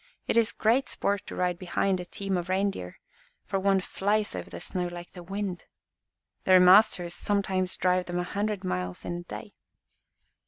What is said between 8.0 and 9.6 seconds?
them a hundred miles in a day."